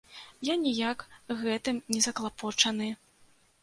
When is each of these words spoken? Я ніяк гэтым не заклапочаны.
Я 0.47 0.55
ніяк 0.63 1.05
гэтым 1.43 1.81
не 1.95 2.03
заклапочаны. 2.09 2.95